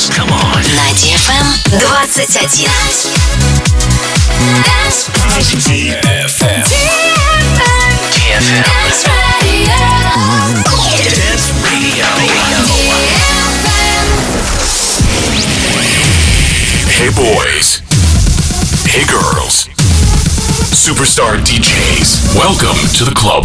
[0.00, 0.16] dance.
[0.16, 0.62] Come on.
[0.76, 2.06] На DFM 21.
[5.68, 6.64] DFM.
[7.30, 8.64] DFM.
[8.64, 9.76] Dance Radio.
[11.10, 12.06] Dance Radio.
[16.88, 17.80] Hey boys.
[18.86, 19.68] Hey girls.
[20.72, 22.34] Superstar DJs.
[22.36, 23.44] Welcome to the club.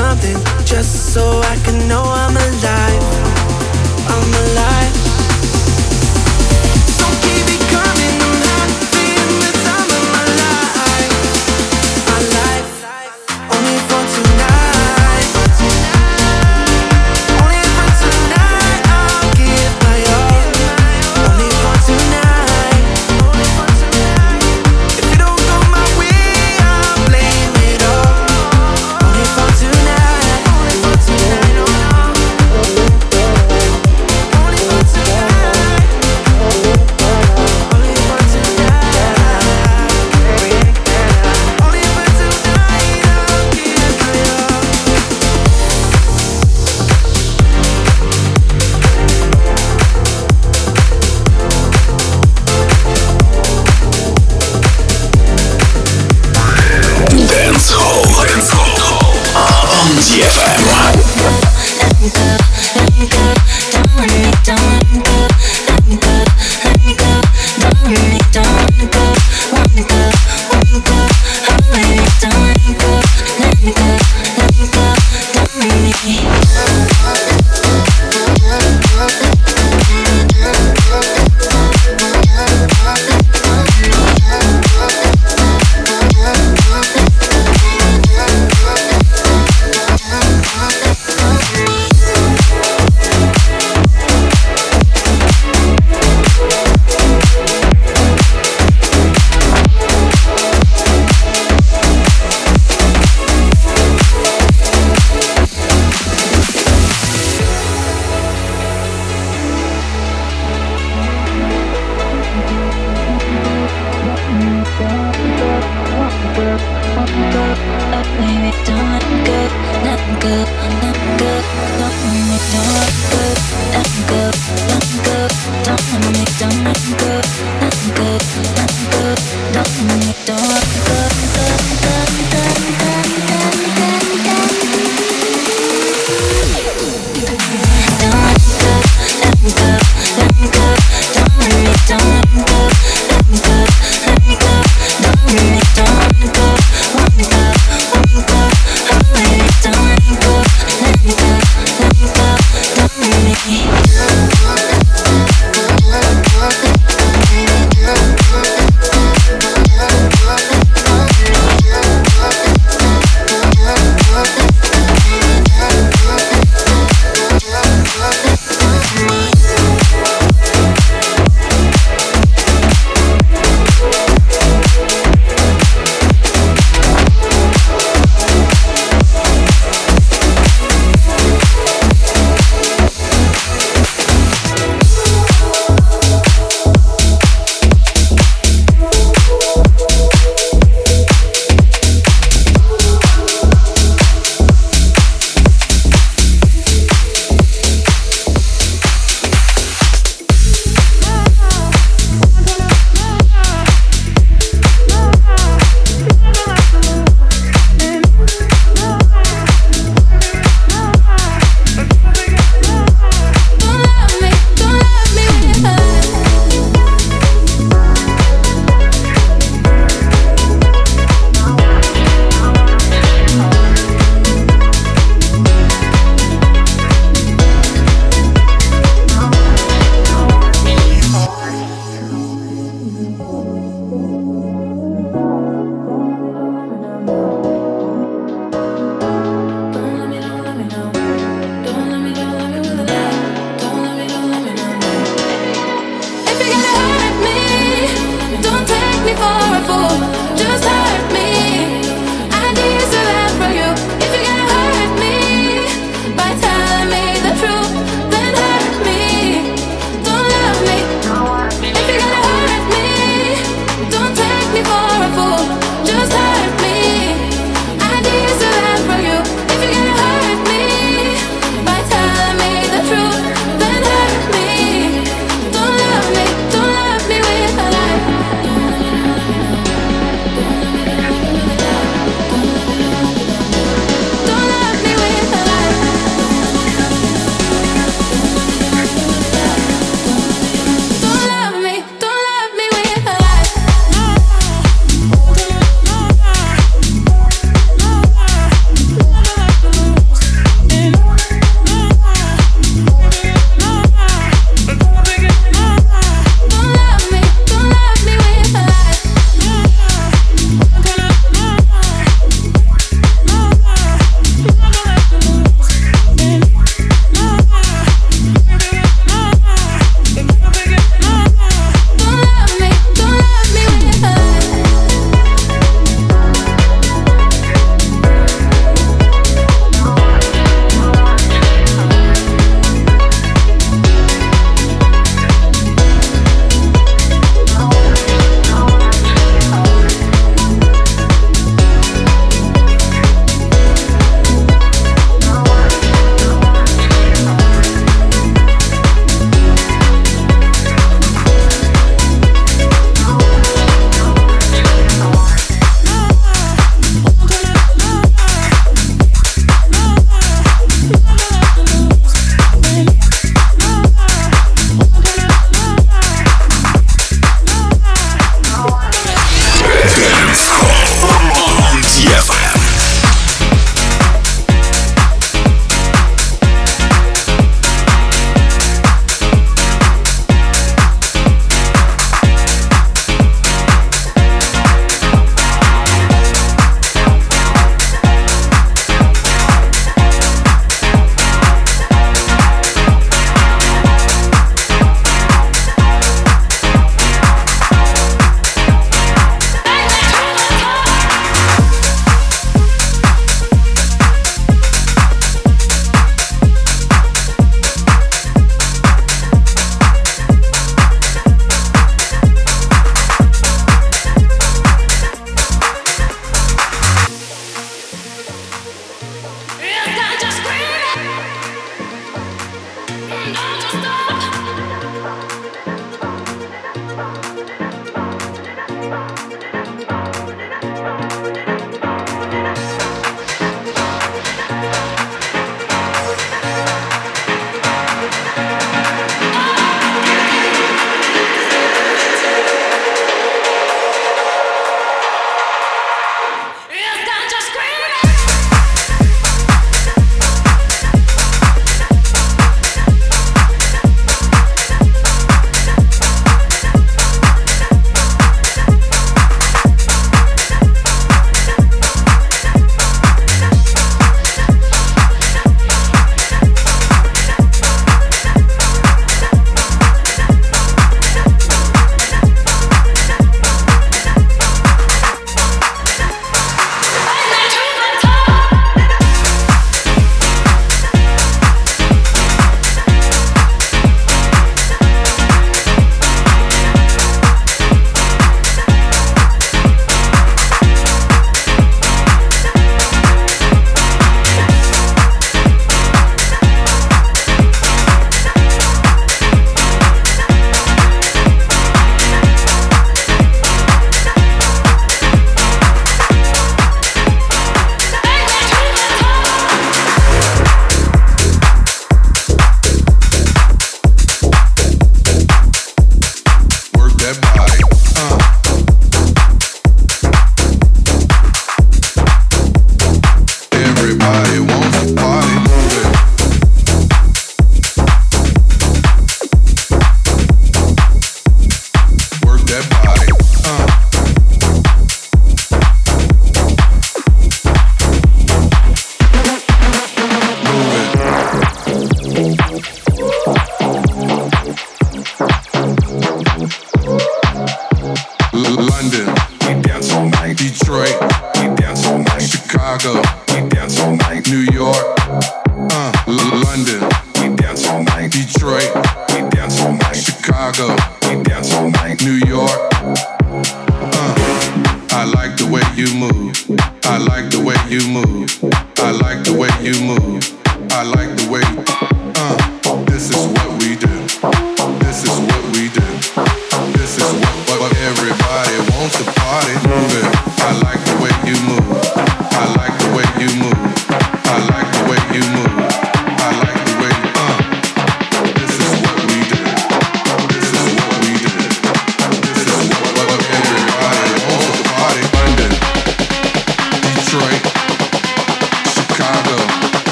[0.00, 3.19] Something, just so I can know I'm alive.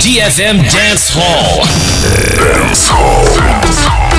[0.00, 1.62] DFM Dance Hall.
[2.38, 4.11] Dance Hall.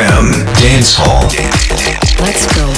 [0.00, 1.28] DFM Dance Hall.
[2.24, 2.69] Let's go.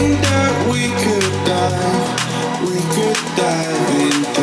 [0.00, 4.39] Think that we could dive, we could dive into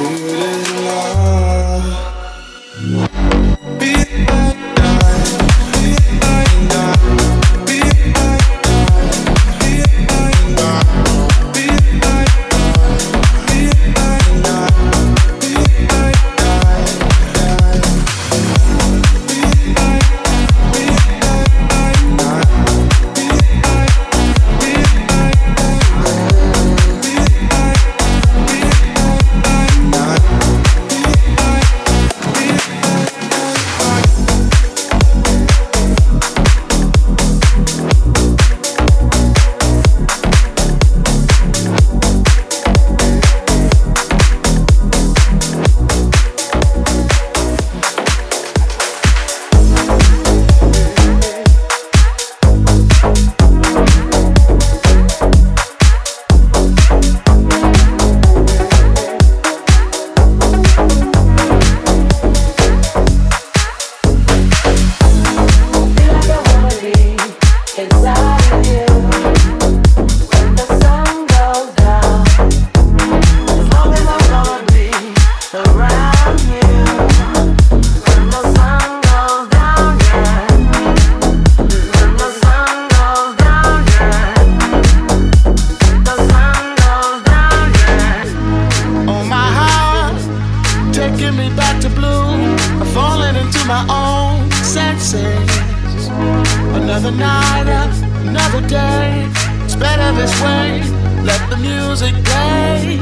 [96.97, 97.93] Another night,
[98.25, 99.29] another day.
[99.65, 100.81] It's better this way.
[101.23, 102.97] Let the music play.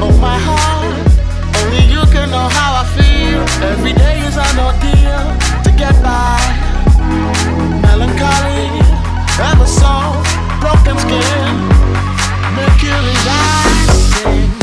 [0.00, 1.08] Oh my heart,
[1.58, 3.42] only you can know how I feel.
[3.72, 5.26] Every day is an ordeal
[5.64, 6.38] to get by.
[7.82, 8.70] Melancholy,
[9.42, 10.22] ever so
[10.62, 11.54] broken skin,
[12.54, 14.57] mercury rising.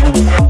[0.00, 0.49] Bye.